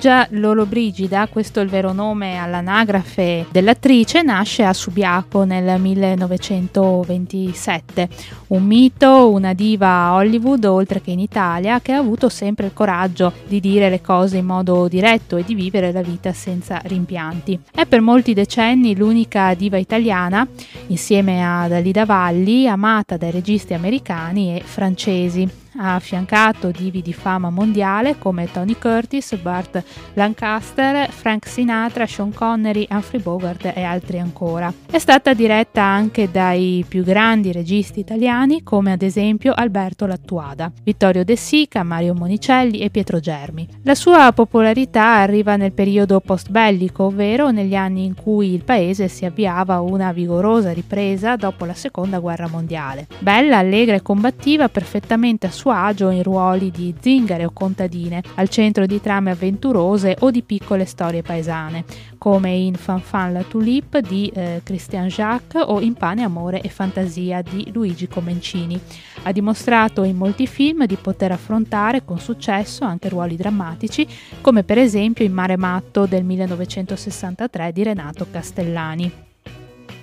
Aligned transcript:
Ligia 0.00 0.26
Lollobrigida, 0.30 1.26
questo 1.26 1.60
è 1.60 1.62
il 1.62 1.68
vero 1.68 1.92
nome 1.92 2.38
all'anagrafe 2.38 3.44
dell'attrice, 3.50 4.22
nasce 4.22 4.64
a 4.64 4.72
Subiaco 4.72 5.44
nel 5.44 5.78
1927. 5.78 8.08
Un 8.46 8.64
mito, 8.64 9.30
una 9.30 9.52
diva 9.52 9.88
a 9.88 10.14
Hollywood 10.14 10.64
oltre 10.64 11.02
che 11.02 11.10
in 11.10 11.20
Italia 11.20 11.82
che 11.82 11.92
ha 11.92 11.98
avuto 11.98 12.30
sempre 12.30 12.64
il 12.64 12.72
coraggio 12.72 13.30
di 13.46 13.60
dire 13.60 13.90
le 13.90 14.00
cose 14.00 14.38
in 14.38 14.46
modo 14.46 14.88
diretto 14.88 15.36
e 15.36 15.44
di 15.44 15.54
vivere 15.54 15.92
la 15.92 16.00
vita 16.00 16.32
senza 16.32 16.80
rimpianti. 16.82 17.60
È 17.70 17.84
per 17.84 18.00
molti 18.00 18.32
decenni 18.32 18.96
l'unica 18.96 19.52
diva 19.52 19.76
italiana, 19.76 20.48
insieme 20.86 21.44
a 21.44 21.68
Dalida 21.68 22.06
Valli, 22.06 22.66
amata 22.66 23.18
dai 23.18 23.32
registi 23.32 23.74
americani 23.74 24.56
e 24.56 24.62
francesi 24.64 25.59
ha 25.78 25.94
affiancato 25.94 26.70
divi 26.70 27.02
di 27.02 27.12
fama 27.12 27.50
mondiale 27.50 28.18
come 28.18 28.50
Tony 28.50 28.76
Curtis, 28.76 29.36
Burt 29.36 29.82
Lancaster, 30.14 31.10
Frank 31.10 31.46
Sinatra, 31.46 32.06
Sean 32.06 32.32
Connery, 32.32 32.86
Humphrey 32.90 33.20
Bogart 33.20 33.72
e 33.74 33.82
altri 33.82 34.18
ancora. 34.18 34.72
È 34.90 34.98
stata 34.98 35.34
diretta 35.34 35.82
anche 35.82 36.30
dai 36.30 36.84
più 36.86 37.04
grandi 37.04 37.52
registi 37.52 38.00
italiani 38.00 38.62
come 38.62 38.92
ad 38.92 39.02
esempio 39.02 39.52
Alberto 39.54 40.06
Lattuada, 40.06 40.70
Vittorio 40.82 41.24
De 41.24 41.36
Sica, 41.36 41.82
Mario 41.82 42.14
Monicelli 42.14 42.80
e 42.80 42.90
Pietro 42.90 43.20
Germi. 43.20 43.68
La 43.84 43.94
sua 43.94 44.32
popolarità 44.32 45.16
arriva 45.16 45.56
nel 45.56 45.72
periodo 45.72 46.20
post-bellico, 46.20 47.04
ovvero 47.04 47.50
negli 47.50 47.74
anni 47.74 48.04
in 48.04 48.14
cui 48.14 48.52
il 48.52 48.64
paese 48.64 49.08
si 49.08 49.24
avviava 49.24 49.74
a 49.74 49.80
una 49.80 50.12
vigorosa 50.12 50.72
ripresa 50.72 51.36
dopo 51.36 51.64
la 51.64 51.74
seconda 51.74 52.18
guerra 52.18 52.48
mondiale. 52.48 53.06
Bella, 53.18 53.58
allegra 53.58 53.94
e 53.94 54.02
combattiva, 54.02 54.68
perfettamente 54.68 55.46
a 55.46 55.50
suo 55.60 55.72
agio 55.72 56.08
in 56.08 56.22
ruoli 56.22 56.70
di 56.70 56.94
zingare 56.98 57.44
o 57.44 57.50
contadine, 57.52 58.22
al 58.36 58.48
centro 58.48 58.86
di 58.86 58.98
trame 58.98 59.32
avventurose 59.32 60.16
o 60.20 60.30
di 60.30 60.40
piccole 60.40 60.86
storie 60.86 61.20
paesane, 61.20 61.84
come 62.16 62.50
in 62.50 62.76
Fanfan 62.76 63.34
la 63.34 63.42
Tulipe 63.42 64.00
di 64.00 64.32
eh, 64.34 64.62
Christian 64.64 65.08
Jacques 65.08 65.62
o 65.66 65.80
in 65.80 65.92
Pane, 65.92 66.22
Amore 66.22 66.62
e 66.62 66.70
Fantasia 66.70 67.42
di 67.42 67.70
Luigi 67.74 68.08
Comencini. 68.08 68.80
Ha 69.24 69.32
dimostrato 69.32 70.02
in 70.02 70.16
molti 70.16 70.46
film 70.46 70.86
di 70.86 70.96
poter 70.96 71.32
affrontare 71.32 72.06
con 72.06 72.18
successo 72.18 72.86
anche 72.86 73.10
ruoli 73.10 73.36
drammatici, 73.36 74.08
come 74.40 74.64
per 74.64 74.78
esempio 74.78 75.26
in 75.26 75.32
Mare 75.34 75.58
Matto 75.58 76.06
del 76.06 76.24
1963 76.24 77.70
di 77.72 77.82
Renato 77.82 78.26
Castellani. 78.30 79.29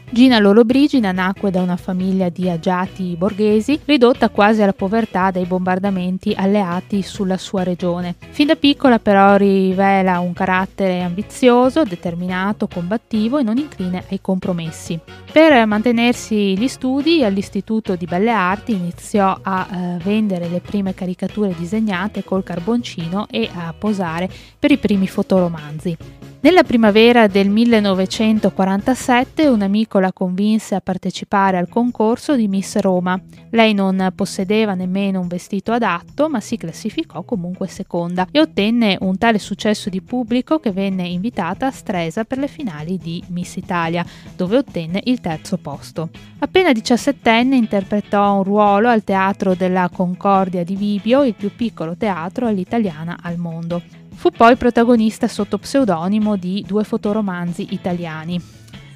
Gina 0.09 0.39
Lollobrigida 0.39 1.11
nacque 1.11 1.51
da 1.51 1.61
una 1.61 1.75
famiglia 1.75 2.29
di 2.29 2.49
agiati 2.49 3.15
borghesi, 3.17 3.77
ridotta 3.83 4.29
quasi 4.29 4.61
alla 4.61 4.71
povertà 4.71 5.31
dai 5.31 5.45
bombardamenti 5.45 6.33
alleati 6.33 7.01
sulla 7.01 7.37
sua 7.37 7.63
regione. 7.63 8.15
Fin 8.29 8.47
da 8.47 8.55
piccola 8.55 8.99
però 8.99 9.35
rivela 9.35 10.19
un 10.19 10.31
carattere 10.31 11.01
ambizioso, 11.01 11.83
determinato, 11.83 12.67
combattivo 12.67 13.37
e 13.37 13.43
non 13.43 13.57
incline 13.57 14.05
ai 14.09 14.21
compromessi. 14.21 14.97
Per 15.29 15.65
mantenersi 15.65 16.57
gli 16.57 16.69
studi 16.69 17.25
all'Istituto 17.25 17.95
di 17.95 18.05
Belle 18.05 18.31
Arti 18.31 18.71
iniziò 18.71 19.37
a 19.41 19.67
eh, 19.69 19.97
vendere 20.03 20.47
le 20.47 20.61
prime 20.61 20.93
caricature 20.93 21.53
disegnate 21.55 22.23
col 22.23 22.43
carboncino 22.43 23.27
e 23.29 23.49
a 23.53 23.73
posare 23.77 24.29
per 24.57 24.71
i 24.71 24.77
primi 24.77 25.07
fotoromanzi. 25.07 25.97
Nella 26.39 26.61
primavera 26.61 27.25
del 27.25 27.49
1947 27.49 29.47
un 29.47 29.63
amico 29.63 29.97
la 29.97 30.13
convinse 30.13 30.75
a 30.75 30.81
partecipare 30.81 31.57
al 31.57 31.67
concorso 31.67 32.35
di 32.35 32.47
Miss 32.47 32.77
Roma. 32.77 33.19
Lei 33.49 33.73
non 33.73 34.11
possedeva 34.15 34.75
nemmeno 34.75 35.19
un 35.19 35.27
vestito 35.27 35.71
adatto, 35.71 36.29
ma 36.29 36.39
si 36.39 36.55
classificò 36.55 37.23
comunque 37.23 37.67
seconda 37.67 38.27
e 38.29 38.39
ottenne 38.39 38.97
un 39.01 39.17
tale 39.17 39.39
successo 39.39 39.89
di 39.89 39.99
pubblico 40.03 40.59
che 40.59 40.71
venne 40.71 41.07
invitata 41.07 41.65
a 41.65 41.71
Stresa 41.71 42.23
per 42.23 42.37
le 42.37 42.47
finali 42.47 42.99
di 42.99 43.21
Miss 43.29 43.55
Italia, 43.55 44.05
dove 44.35 44.57
ottenne 44.57 45.01
il 45.05 45.19
terzo 45.19 45.57
posto. 45.57 46.09
Appena 46.37 46.71
diciassettenne 46.71 47.55
interpretò 47.55 48.37
un 48.37 48.43
ruolo 48.43 48.89
al 48.89 49.03
Teatro 49.03 49.55
della 49.55 49.89
Concordia 49.91 50.63
di 50.63 50.75
Vibio, 50.75 51.23
il 51.23 51.33
più 51.33 51.51
piccolo 51.55 51.97
teatro 51.97 52.45
all'italiana 52.45 53.17
al 53.23 53.37
mondo. 53.37 54.05
Fu 54.17 54.31
poi 54.31 54.55
protagonista 54.55 55.27
sotto 55.27 55.59
pseudonimo 55.59 56.37
di 56.37 56.65
due 56.67 56.83
fotoromanzi 56.83 57.67
italiani. 57.69 58.41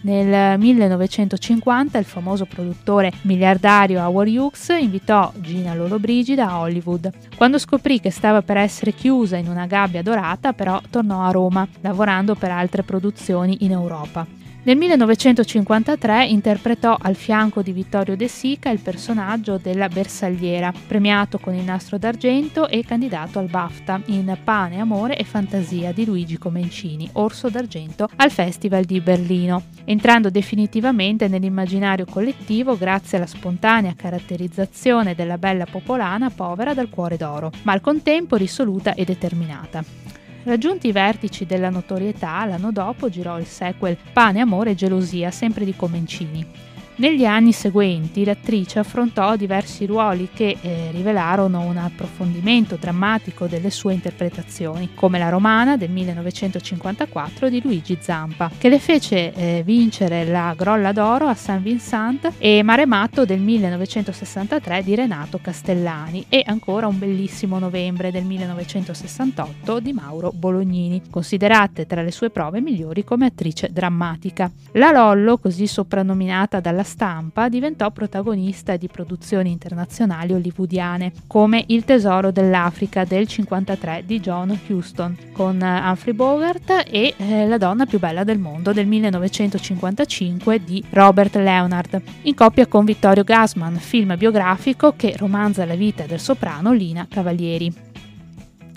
Nel 0.01 0.57
1950 0.57 1.99
il 1.99 2.05
famoso 2.05 2.45
produttore 2.45 3.13
miliardario 3.21 4.01
Howard 4.01 4.35
Hughes 4.35 4.69
invitò 4.79 5.31
Gina 5.35 5.75
Lollobrigida 5.75 6.49
a 6.49 6.59
Hollywood. 6.59 7.11
Quando 7.37 7.59
scoprì 7.59 7.99
che 7.99 8.09
stava 8.09 8.41
per 8.41 8.57
essere 8.57 8.93
chiusa 8.93 9.37
in 9.37 9.47
una 9.47 9.67
gabbia 9.67 10.01
dorata, 10.01 10.53
però 10.53 10.81
tornò 10.89 11.21
a 11.23 11.29
Roma, 11.29 11.67
lavorando 11.81 12.33
per 12.33 12.49
altre 12.49 12.81
produzioni 12.81 13.57
in 13.59 13.71
Europa. 13.71 14.40
Nel 14.63 14.77
1953 14.77 16.27
interpretò 16.27 16.95
al 17.01 17.15
fianco 17.15 17.63
di 17.63 17.71
Vittorio 17.71 18.15
De 18.15 18.27
Sica 18.27 18.69
il 18.69 18.79
personaggio 18.79 19.57
della 19.57 19.87
bersagliera, 19.87 20.71
premiato 20.85 21.39
con 21.39 21.55
il 21.55 21.63
nastro 21.63 21.97
d'argento 21.97 22.67
e 22.67 22.85
candidato 22.85 23.39
al 23.39 23.49
BAFTA 23.49 24.01
in 24.05 24.37
Pane, 24.43 24.79
Amore 24.79 25.17
e 25.17 25.23
Fantasia 25.23 25.91
di 25.91 26.05
Luigi 26.05 26.37
Comencini, 26.37 27.09
Orso 27.13 27.49
d'argento 27.49 28.07
al 28.17 28.29
Festival 28.29 28.83
di 28.83 29.01
Berlino, 29.01 29.63
entrando 29.83 30.29
definitivamente 30.29 31.27
nell'immaginario 31.27 32.05
collettivo 32.05 32.77
grazie 32.77 33.17
alla 33.17 33.25
spontanea 33.25 33.95
caratterizzazione 33.97 35.15
della 35.15 35.39
bella 35.39 35.65
popolana 35.65 36.29
povera 36.29 36.75
dal 36.75 36.89
cuore 36.89 37.17
d'oro, 37.17 37.51
ma 37.63 37.71
al 37.71 37.81
contempo 37.81 38.35
risoluta 38.35 38.93
e 38.93 39.05
determinata. 39.05 40.10
Raggiunti 40.43 40.87
i 40.87 40.91
vertici 40.91 41.45
della 41.45 41.69
notorietà, 41.69 42.43
l'anno 42.45 42.71
dopo 42.71 43.09
girò 43.09 43.37
il 43.37 43.45
sequel 43.45 43.95
Pane, 44.11 44.41
Amore 44.41 44.71
e 44.71 44.75
Gelosia, 44.75 45.29
sempre 45.29 45.65
di 45.65 45.75
Comencini. 45.75 46.70
Negli 47.01 47.25
anni 47.25 47.51
seguenti 47.51 48.23
l'attrice 48.23 48.77
affrontò 48.77 49.35
diversi 49.35 49.87
ruoli 49.87 50.29
che 50.31 50.55
eh, 50.61 50.89
rivelarono 50.91 51.61
un 51.61 51.77
approfondimento 51.77 52.75
drammatico 52.79 53.47
delle 53.47 53.71
sue 53.71 53.95
interpretazioni, 53.95 54.91
come 54.93 55.17
La 55.17 55.29
Romana 55.29 55.77
del 55.77 55.89
1954 55.89 57.49
di 57.49 57.59
Luigi 57.63 57.97
Zampa, 57.99 58.51
che 58.55 58.69
le 58.69 58.77
fece 58.77 59.33
eh, 59.33 59.63
vincere 59.65 60.25
la 60.25 60.53
Grolla 60.55 60.91
d'Oro 60.91 61.25
a 61.25 61.33
San 61.33 61.63
Vincent 61.63 62.33
e 62.37 62.61
Mare 62.61 62.85
Matto 62.85 63.25
del 63.25 63.39
1963 63.39 64.83
di 64.83 64.93
Renato 64.93 65.39
Castellani 65.41 66.25
e 66.29 66.43
ancora 66.45 66.85
Un 66.85 66.99
bellissimo 66.99 67.57
novembre 67.57 68.11
del 68.11 68.25
1968 68.25 69.79
di 69.79 69.91
Mauro 69.91 70.31
Bolognini, 70.31 71.01
considerate 71.09 71.87
tra 71.87 72.03
le 72.03 72.11
sue 72.11 72.29
prove 72.29 72.61
migliori 72.61 73.03
come 73.03 73.25
attrice 73.25 73.69
drammatica. 73.71 74.51
La 74.73 74.91
Lollo, 74.91 75.39
così 75.39 75.65
soprannominata 75.65 76.59
dalla 76.59 76.89
stampa 76.91 77.47
diventò 77.47 77.89
protagonista 77.89 78.75
di 78.75 78.89
produzioni 78.89 79.49
internazionali 79.49 80.33
hollywoodiane 80.33 81.13
come 81.25 81.63
Il 81.67 81.85
tesoro 81.85 82.31
dell'Africa 82.31 83.05
del 83.05 83.27
1953 83.29 84.03
di 84.05 84.19
John 84.19 84.59
Huston 84.67 85.17
con 85.31 85.61
Humphrey 85.61 86.13
Bogart 86.13 86.83
e 86.89 87.13
eh, 87.15 87.47
La 87.47 87.57
donna 87.57 87.85
più 87.85 87.97
bella 87.97 88.25
del 88.25 88.39
mondo 88.39 88.73
del 88.73 88.87
1955 88.87 90.63
di 90.63 90.83
Robert 90.89 91.35
Leonard 91.35 92.01
in 92.23 92.35
coppia 92.35 92.67
con 92.67 92.83
Vittorio 92.83 93.23
Gassman, 93.23 93.77
film 93.77 94.17
biografico 94.17 94.93
che 94.95 95.15
romanza 95.17 95.63
la 95.65 95.75
vita 95.75 96.05
del 96.05 96.19
soprano 96.19 96.73
Lina 96.73 97.07
Cavalieri. 97.09 97.90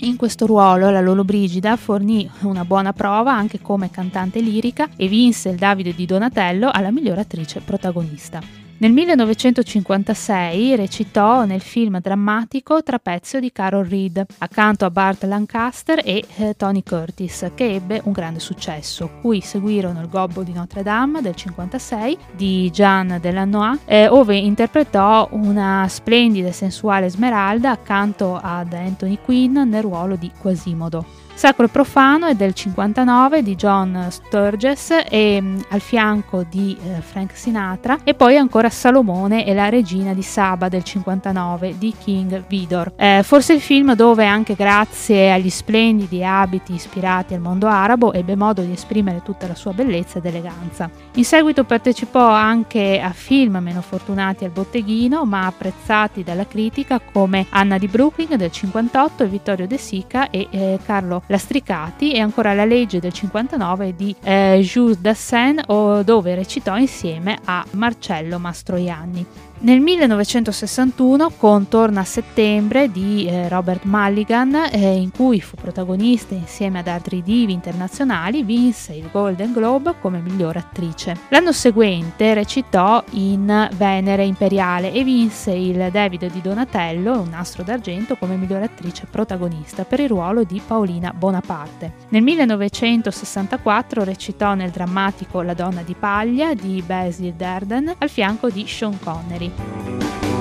In 0.00 0.16
questo 0.16 0.46
ruolo 0.46 0.90
la 0.90 1.00
Lollobrigida 1.00 1.76
fornì 1.76 2.28
una 2.42 2.64
buona 2.64 2.92
prova 2.92 3.32
anche 3.32 3.60
come 3.60 3.90
cantante 3.90 4.40
lirica 4.40 4.88
e 4.96 5.08
vinse 5.08 5.48
il 5.50 5.56
Davide 5.56 5.94
di 5.94 6.04
Donatello 6.04 6.68
alla 6.70 6.90
miglior 6.90 7.18
attrice 7.18 7.60
protagonista. 7.60 8.63
Nel 8.76 8.90
1956 8.90 10.74
recitò 10.74 11.44
nel 11.44 11.60
film 11.60 12.00
drammatico 12.00 12.82
Trapezio 12.82 13.38
di 13.38 13.52
Carol 13.52 13.86
Reed, 13.86 14.24
accanto 14.38 14.84
a 14.84 14.90
Bart 14.90 15.22
Lancaster 15.24 16.00
e 16.04 16.24
eh, 16.36 16.54
Tony 16.56 16.82
Curtis, 16.82 17.52
che 17.54 17.72
ebbe 17.72 18.00
un 18.04 18.12
grande 18.12 18.40
successo, 18.40 19.10
cui 19.20 19.40
seguirono 19.40 20.00
Il 20.00 20.08
Gobbo 20.08 20.42
di 20.42 20.52
Notre 20.52 20.82
Dame 20.82 21.22
del 21.22 21.34
1956 21.36 22.18
di 22.34 22.70
Jean 22.72 23.18
Delannoy, 23.20 23.78
eh, 23.84 24.08
dove 24.08 24.36
interpretò 24.36 25.28
una 25.30 25.86
splendida 25.88 26.48
e 26.48 26.52
sensuale 26.52 27.08
Smeralda 27.08 27.70
accanto 27.70 28.38
ad 28.42 28.72
Anthony 28.72 29.18
Quinn 29.24 29.56
nel 29.56 29.82
ruolo 29.82 30.16
di 30.16 30.30
Quasimodo. 30.36 31.23
Sacro 31.36 31.64
e 31.64 31.68
Profano 31.68 32.26
è 32.26 32.34
del 32.36 32.54
59 32.54 33.42
di 33.42 33.56
John 33.56 34.06
Sturges 34.08 35.02
e 35.10 35.40
mm, 35.42 35.58
al 35.70 35.80
fianco 35.80 36.44
di 36.48 36.76
eh, 36.80 37.00
Frank 37.00 37.36
Sinatra 37.36 37.98
e 38.04 38.14
poi 38.14 38.36
ancora 38.36 38.70
Salomone 38.70 39.44
e 39.44 39.52
la 39.52 39.68
regina 39.68 40.14
di 40.14 40.22
Saba 40.22 40.68
del 40.68 40.84
59 40.84 41.76
di 41.76 41.92
King 41.98 42.44
Vidor. 42.46 42.92
Eh, 42.96 43.22
forse 43.24 43.52
il 43.52 43.60
film 43.60 43.94
dove 43.96 44.24
anche 44.26 44.54
grazie 44.54 45.32
agli 45.32 45.50
splendidi 45.50 46.24
abiti 46.24 46.74
ispirati 46.74 47.34
al 47.34 47.40
mondo 47.40 47.66
arabo 47.66 48.12
ebbe 48.12 48.36
modo 48.36 48.62
di 48.62 48.72
esprimere 48.72 49.20
tutta 49.22 49.48
la 49.48 49.56
sua 49.56 49.72
bellezza 49.72 50.18
ed 50.18 50.26
eleganza. 50.26 50.88
In 51.14 51.24
seguito 51.24 51.64
partecipò 51.64 52.28
anche 52.28 53.00
a 53.00 53.10
film 53.10 53.56
meno 53.60 53.82
fortunati 53.82 54.44
al 54.44 54.50
botteghino 54.50 55.24
ma 55.24 55.46
apprezzati 55.46 56.22
dalla 56.22 56.46
critica 56.46 57.00
come 57.00 57.46
Anna 57.50 57.76
di 57.76 57.88
Brooklyn 57.88 58.36
del 58.36 58.52
58 58.52 59.24
e 59.24 59.26
Vittorio 59.26 59.66
De 59.66 59.78
Sica 59.78 60.30
e 60.30 60.46
eh, 60.48 60.78
Carlo 60.86 61.22
lastricati 61.26 62.12
e 62.12 62.20
ancora 62.20 62.54
La 62.54 62.64
legge 62.64 63.00
del 63.00 63.12
59 63.12 63.94
di 63.94 64.14
eh, 64.22 64.58
Jules 64.62 64.98
Dassin 64.98 65.62
dove 65.66 66.34
recitò 66.34 66.76
insieme 66.76 67.38
a 67.44 67.64
Marcello 67.72 68.38
Mastroianni. 68.38 69.26
Nel 69.56 69.80
1961, 69.80 71.30
con 71.38 71.68
Torna 71.68 72.00
a 72.00 72.04
settembre 72.04 72.90
di 72.90 73.26
eh, 73.26 73.48
Robert 73.48 73.84
Mulligan, 73.84 74.68
eh, 74.70 74.96
in 74.96 75.10
cui 75.10 75.40
fu 75.40 75.56
protagonista 75.56 76.34
insieme 76.34 76.80
ad 76.80 76.88
altri 76.88 77.22
divi 77.22 77.52
internazionali, 77.52 78.42
vinse 78.42 78.92
il 78.92 79.08
Golden 79.10 79.52
Globe 79.52 79.94
come 80.00 80.18
miglior 80.18 80.56
attrice. 80.56 81.16
L'anno 81.28 81.52
seguente 81.52 82.34
recitò 82.34 83.02
in 83.12 83.68
Venere 83.74 84.24
Imperiale 84.24 84.92
e 84.92 85.02
vinse 85.02 85.52
il 85.52 85.88
David 85.90 86.30
di 86.30 86.42
Donatello, 86.42 87.20
un 87.20 87.30
nastro 87.30 87.62
d'argento, 87.62 88.16
come 88.16 88.36
miglior 88.36 88.62
attrice 88.62 89.06
protagonista 89.10 89.84
per 89.84 90.00
il 90.00 90.08
ruolo 90.08 90.42
di 90.44 90.60
Paolina 90.64 91.14
Bonaparte. 91.16 91.92
Nel 92.08 92.22
1964 92.22 94.04
recitò 94.04 94.54
nel 94.54 94.70
drammatico 94.70 95.40
La 95.40 95.54
donna 95.54 95.80
di 95.80 95.94
paglia 95.98 96.52
di 96.52 96.82
Basil 96.84 97.32
Darden 97.32 97.94
al 97.96 98.10
fianco 98.10 98.50
di 98.50 98.66
Sean 98.66 98.98
Connery. 98.98 99.43
everybody. 99.44 100.33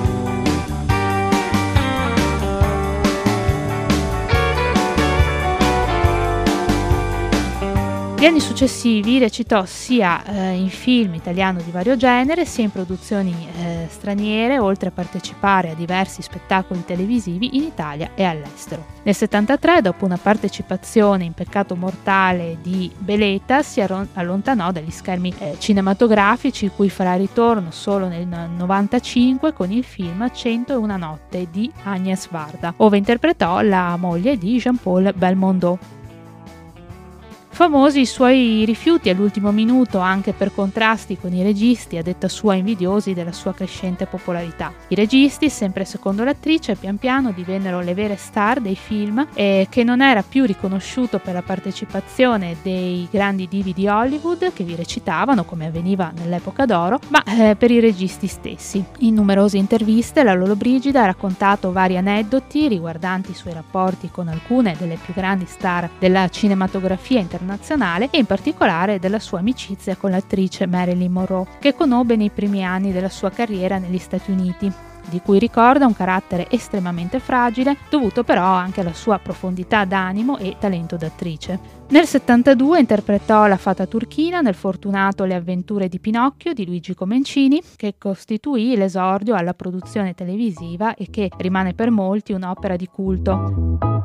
Negli 8.24 8.32
anni 8.32 8.40
successivi 8.40 9.18
recitò 9.18 9.66
sia 9.66 10.24
eh, 10.24 10.52
in 10.52 10.70
film 10.70 11.12
italiano 11.12 11.60
di 11.60 11.70
vario 11.70 11.94
genere, 11.94 12.46
sia 12.46 12.64
in 12.64 12.70
produzioni 12.70 13.34
eh, 13.60 13.86
straniere, 13.90 14.58
oltre 14.58 14.88
a 14.88 14.92
partecipare 14.92 15.72
a 15.72 15.74
diversi 15.74 16.22
spettacoli 16.22 16.86
televisivi 16.86 17.54
in 17.58 17.64
Italia 17.64 18.12
e 18.14 18.24
all'estero. 18.24 18.86
Nel 19.02 19.14
73, 19.14 19.82
dopo 19.82 20.06
una 20.06 20.16
partecipazione 20.16 21.24
in 21.24 21.34
Peccato 21.34 21.76
mortale 21.76 22.56
di 22.62 22.90
Beleta, 22.96 23.62
si 23.62 23.82
allontanò 23.82 24.72
dagli 24.72 24.90
schermi 24.90 25.34
eh, 25.38 25.56
cinematografici, 25.58 26.70
cui 26.74 26.88
farà 26.88 27.16
ritorno 27.16 27.72
solo 27.72 28.08
nel 28.08 28.26
95 28.26 29.52
con 29.52 29.70
il 29.70 29.84
film 29.84 30.30
101 30.32 30.96
notte 30.96 31.48
di 31.50 31.70
Agnes 31.82 32.30
Varda, 32.30 32.72
dove 32.74 32.96
interpretò 32.96 33.60
la 33.60 33.98
moglie 33.98 34.38
di 34.38 34.56
Jean-Paul 34.56 35.12
Belmondo. 35.14 36.03
Famosi 37.54 38.00
i 38.00 38.06
suoi 38.06 38.64
rifiuti 38.64 39.10
all'ultimo 39.10 39.52
minuto 39.52 40.00
anche 40.00 40.32
per 40.32 40.52
contrasti 40.52 41.16
con 41.16 41.32
i 41.32 41.44
registi, 41.44 41.96
a 41.96 42.02
detta 42.02 42.26
sua 42.26 42.56
invidiosi 42.56 43.14
della 43.14 43.30
sua 43.30 43.54
crescente 43.54 44.06
popolarità. 44.06 44.72
I 44.88 44.96
registi, 44.96 45.48
sempre 45.48 45.84
secondo 45.84 46.24
l'attrice, 46.24 46.74
pian 46.74 46.96
piano 46.96 47.30
divennero 47.30 47.78
le 47.80 47.94
vere 47.94 48.16
star 48.16 48.60
dei 48.60 48.74
film 48.74 49.24
e 49.34 49.68
che 49.70 49.84
non 49.84 50.02
era 50.02 50.24
più 50.24 50.44
riconosciuto 50.44 51.20
per 51.20 51.34
la 51.34 51.42
partecipazione 51.42 52.56
dei 52.60 53.06
grandi 53.08 53.46
divi 53.46 53.72
di 53.72 53.86
Hollywood 53.86 54.52
che 54.52 54.64
vi 54.64 54.74
recitavano, 54.74 55.44
come 55.44 55.66
avveniva 55.66 56.12
nell'epoca 56.12 56.66
d'oro, 56.66 56.98
ma 57.10 57.22
eh, 57.22 57.54
per 57.54 57.70
i 57.70 57.78
registi 57.78 58.26
stessi. 58.26 58.84
In 58.98 59.14
numerose 59.14 59.58
interviste 59.58 60.24
la 60.24 60.34
Lolo 60.34 60.56
Brigida 60.56 61.02
ha 61.02 61.06
raccontato 61.06 61.70
vari 61.70 61.96
aneddoti 61.96 62.66
riguardanti 62.66 63.30
i 63.30 63.34
suoi 63.34 63.52
rapporti 63.52 64.10
con 64.10 64.26
alcune 64.26 64.74
delle 64.76 64.98
più 65.00 65.14
grandi 65.14 65.46
star 65.46 65.88
della 66.00 66.28
cinematografia 66.28 67.20
internazionale 67.20 67.42
internazionale 67.44 68.08
e 68.10 68.18
in 68.18 68.26
particolare 68.26 68.98
della 68.98 69.18
sua 69.18 69.38
amicizia 69.38 69.96
con 69.96 70.10
l'attrice 70.10 70.66
Marilyn 70.66 71.12
Monroe, 71.12 71.46
che 71.60 71.74
conobbe 71.74 72.16
nei 72.16 72.30
primi 72.30 72.64
anni 72.64 72.90
della 72.90 73.10
sua 73.10 73.30
carriera 73.30 73.78
negli 73.78 73.98
Stati 73.98 74.30
Uniti 74.30 74.72
di 75.06 75.20
cui 75.20 75.38
ricorda 75.38 75.84
un 75.84 75.94
carattere 75.94 76.46
estremamente 76.48 77.20
fragile, 77.20 77.76
dovuto 77.90 78.24
però 78.24 78.46
anche 78.46 78.80
alla 78.80 78.94
sua 78.94 79.18
profondità 79.18 79.84
d'animo 79.84 80.38
e 80.38 80.56
talento 80.58 80.96
d'attrice. 80.96 81.82
Nel 81.90 82.06
72 82.06 82.80
interpretò 82.80 83.46
la 83.46 83.58
fata 83.58 83.84
turchina 83.84 84.40
nel 84.40 84.54
fortunato 84.54 85.24
Le 85.24 85.34
avventure 85.34 85.88
di 85.88 86.00
Pinocchio 86.00 86.54
di 86.54 86.64
Luigi 86.64 86.94
Comencini, 86.94 87.62
che 87.76 87.96
costituì 87.98 88.76
l'esordio 88.76 89.34
alla 89.34 89.52
produzione 89.52 90.14
televisiva 90.14 90.94
e 90.94 91.08
che 91.10 91.30
rimane 91.36 91.74
per 91.74 91.90
molti 91.90 92.32
un'opera 92.32 92.76
di 92.76 92.86
culto. 92.86 94.02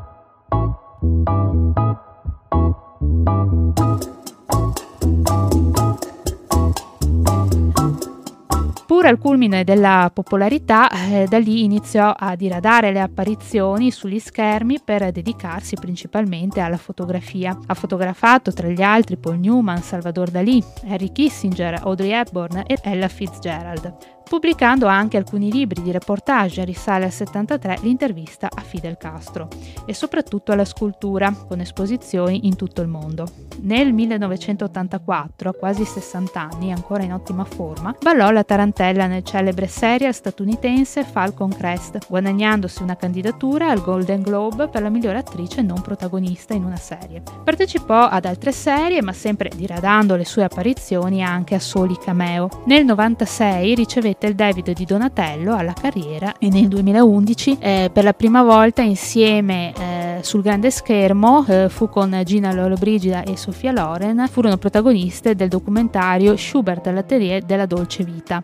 Pur 8.85 9.05
al 9.05 9.17
culmine 9.17 9.63
della 9.63 10.11
popolarità, 10.13 10.89
eh, 10.89 11.25
da 11.29 11.37
lì 11.37 11.63
iniziò 11.63 12.13
a 12.17 12.35
diradare 12.35 12.91
le 12.91 12.99
apparizioni 12.99 13.91
sugli 13.91 14.19
schermi 14.19 14.81
per 14.83 15.11
dedicarsi 15.11 15.75
principalmente 15.75 16.59
alla 16.59 16.77
fotografia. 16.77 17.57
Ha 17.67 17.73
fotografato 17.75 18.51
tra 18.51 18.67
gli 18.67 18.81
altri 18.81 19.17
Paul 19.17 19.39
Newman, 19.39 19.81
Salvador 19.81 20.29
Dalì, 20.31 20.61
Harry 20.87 21.11
Kissinger, 21.11 21.81
Audrey 21.83 22.11
Hepburn 22.11 22.63
e 22.65 22.77
Ella 22.81 23.07
Fitzgerald 23.07 24.18
pubblicando 24.29 24.85
anche 24.85 25.17
alcuni 25.17 25.51
libri 25.51 25.81
di 25.81 25.91
reportage, 25.91 26.63
risale 26.63 27.05
al 27.05 27.11
73 27.11 27.79
l'intervista 27.81 28.47
a 28.53 28.61
Fidel 28.61 28.95
Castro 28.95 29.47
e 29.87 29.95
soprattutto 29.95 30.51
alla 30.51 30.65
scultura, 30.65 31.33
con 31.47 31.59
esposizioni 31.59 32.45
in 32.45 32.55
tutto 32.55 32.81
il 32.81 32.87
mondo. 32.87 33.25
Nel 33.61 33.91
1984, 33.91 35.49
a 35.49 35.53
quasi 35.53 35.83
60 35.83 36.39
anni, 36.39 36.71
ancora 36.71 37.03
in 37.03 37.11
ottima 37.11 37.43
forma, 37.43 37.95
ballò 37.99 38.29
la 38.29 38.43
tarantella 38.43 39.07
nel 39.07 39.23
celebre 39.23 39.65
serial 39.65 40.13
statunitense 40.13 41.03
Falcon 41.03 41.49
Crest, 41.49 42.07
guadagnandosi 42.07 42.83
una 42.83 42.95
candidatura 42.95 43.69
al 43.69 43.81
Golden 43.81 44.21
Globe 44.21 44.67
per 44.67 44.83
la 44.83 44.89
migliore 44.89 45.17
attrice 45.17 45.63
non 45.63 45.81
protagonista 45.81 46.53
in 46.53 46.65
una 46.65 46.77
serie. 46.77 47.23
Partecipò 47.43 48.03
ad 48.03 48.25
altre 48.25 48.51
serie, 48.51 49.01
ma 49.01 49.11
sempre 49.11 49.49
diradando 49.55 50.15
le 50.15 50.25
sue 50.25 50.43
apparizioni 50.43 51.23
anche 51.23 51.55
a 51.55 51.59
soli 51.59 51.97
cameo. 51.97 52.47
Nel 52.65 52.85
96 52.85 53.73
ricevette 53.73 54.18
il 54.27 54.35
David 54.35 54.71
di 54.73 54.85
Donatello 54.85 55.55
alla 55.55 55.73
carriera 55.73 56.37
e 56.37 56.49
nel 56.49 56.67
2011 56.67 57.57
eh, 57.59 57.89
per 57.91 58.03
la 58.03 58.13
prima 58.13 58.43
volta 58.43 58.81
insieme 58.81 59.73
eh, 59.73 60.19
sul 60.21 60.41
grande 60.41 60.71
schermo 60.71 61.45
eh, 61.47 61.69
fu 61.69 61.89
con 61.89 62.19
Gina 62.23 62.53
Lollobrigida 62.53 63.23
e 63.23 63.37
Sofia 63.37 63.71
Loren 63.71 64.25
furono 64.29 64.57
protagoniste 64.57 65.35
del 65.35 65.47
documentario 65.47 66.35
Schubert 66.35 66.87
all'atelier 66.87 67.43
della 67.43 67.65
dolce 67.65 68.03
vita. 68.03 68.43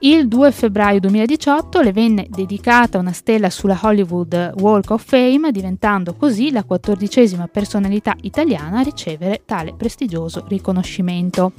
Il 0.00 0.28
2 0.28 0.52
febbraio 0.52 1.00
2018 1.00 1.80
le 1.80 1.92
venne 1.92 2.26
dedicata 2.28 2.98
una 2.98 3.12
stella 3.12 3.48
sulla 3.48 3.78
Hollywood 3.80 4.52
Walk 4.58 4.90
of 4.90 5.02
Fame, 5.02 5.50
diventando 5.50 6.14
così 6.14 6.52
la 6.52 6.64
quattordicesima 6.64 7.48
personalità 7.48 8.14
italiana 8.20 8.80
a 8.80 8.82
ricevere 8.82 9.42
tale 9.46 9.72
prestigioso 9.74 10.44
riconoscimento. 10.48 11.52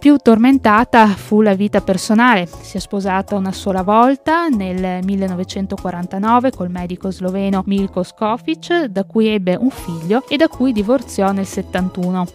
Più 0.00 0.16
tormentata 0.16 1.06
fu 1.08 1.42
la 1.42 1.54
vita 1.54 1.82
personale. 1.82 2.48
Si 2.62 2.78
è 2.78 2.80
sposata 2.80 3.36
una 3.36 3.52
sola 3.52 3.82
volta 3.82 4.48
nel 4.48 5.04
1949 5.04 6.52
col 6.52 6.70
medico 6.70 7.10
sloveno 7.10 7.62
Milko 7.66 8.02
Skofic, 8.02 8.84
da 8.84 9.04
cui 9.04 9.28
ebbe 9.28 9.56
un 9.56 9.68
figlio 9.68 10.24
e 10.26 10.38
da 10.38 10.48
cui 10.48 10.72
divorziò 10.72 11.32
nel 11.32 11.44
71. 11.44 12.26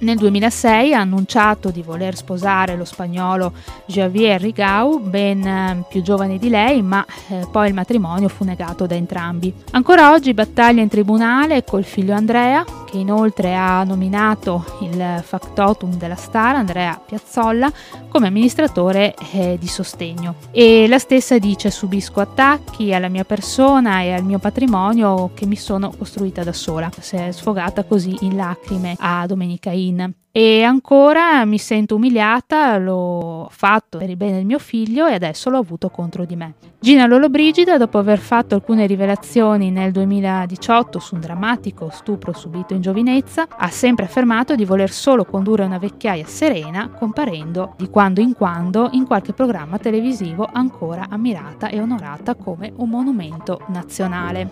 Nel 0.00 0.16
2006 0.16 0.94
ha 0.94 1.00
annunciato 1.00 1.70
di 1.70 1.82
voler 1.82 2.16
sposare 2.16 2.74
lo 2.74 2.86
spagnolo 2.86 3.52
Javier 3.84 4.40
Rigau, 4.40 4.98
ben 4.98 5.46
eh, 5.46 5.84
più 5.88 6.00
giovane 6.00 6.38
di 6.38 6.48
lei, 6.48 6.80
ma 6.82 7.04
eh, 7.28 7.46
poi 7.52 7.68
il 7.68 7.74
matrimonio 7.74 8.28
fu 8.28 8.42
negato 8.42 8.86
da 8.86 8.94
entrambi. 8.94 9.54
Ancora 9.72 10.12
oggi 10.12 10.32
battaglia 10.32 10.80
in 10.80 10.88
tribunale 10.88 11.62
col 11.64 11.84
figlio 11.84 12.14
Andrea, 12.14 12.64
che 12.90 12.98
inoltre 12.98 13.54
ha 13.54 13.84
nominato 13.84 14.64
il 14.80 15.22
factotum 15.24 15.94
della 15.94 16.16
star, 16.16 16.56
Andrea 16.56 17.00
Piazzolla, 17.04 17.72
come 18.08 18.26
amministratore 18.26 19.14
eh, 19.32 19.56
di 19.58 19.68
sostegno. 19.68 20.34
E 20.50 20.88
la 20.88 20.98
stessa 20.98 21.38
dice 21.38 21.70
subisco 21.70 22.20
attacchi 22.20 22.92
alla 22.92 23.08
mia 23.08 23.24
persona 23.24 24.02
e 24.02 24.12
al 24.12 24.24
mio 24.24 24.38
patrimonio 24.38 25.30
che 25.34 25.46
mi 25.46 25.56
sono 25.56 25.92
costruita 25.96 26.42
da 26.42 26.52
sola. 26.52 26.90
Si 26.98 27.14
è 27.14 27.30
sfogata 27.30 27.84
così 27.84 28.16
in 28.22 28.34
lacrime 28.34 28.96
a 28.98 29.24
Domenica 29.26 29.70
In. 29.70 30.12
E 30.32 30.62
ancora 30.62 31.44
mi 31.44 31.58
sento 31.58 31.96
umiliata, 31.96 32.78
l'ho 32.78 33.48
fatto 33.50 33.98
per 33.98 34.08
il 34.08 34.16
bene 34.16 34.36
del 34.36 34.44
mio 34.44 34.60
figlio 34.60 35.08
e 35.08 35.14
adesso 35.14 35.50
l'ho 35.50 35.58
avuto 35.58 35.88
contro 35.88 36.24
di 36.24 36.36
me. 36.36 36.54
Gina 36.78 37.06
Lollobrigida, 37.06 37.76
dopo 37.76 37.98
aver 37.98 38.20
fatto 38.20 38.54
alcune 38.54 38.86
rivelazioni 38.86 39.72
nel 39.72 39.90
2018 39.90 41.00
su 41.00 41.16
un 41.16 41.20
drammatico 41.20 41.90
stupro 41.90 42.32
subito 42.32 42.74
in 42.74 42.80
giovinezza, 42.80 43.48
ha 43.50 43.68
sempre 43.70 44.04
affermato 44.04 44.54
di 44.54 44.64
voler 44.64 44.92
solo 44.92 45.24
condurre 45.24 45.64
una 45.64 45.78
vecchiaia 45.78 46.24
serena, 46.26 46.90
comparendo 46.90 47.74
di 47.76 47.90
quando 47.90 48.20
in 48.20 48.34
quando 48.34 48.88
in 48.92 49.08
qualche 49.08 49.32
programma 49.32 49.78
televisivo 49.78 50.48
ancora 50.50 51.06
ammirata 51.10 51.68
e 51.68 51.80
onorata 51.80 52.36
come 52.36 52.72
un 52.76 52.88
monumento 52.88 53.62
nazionale. 53.66 54.50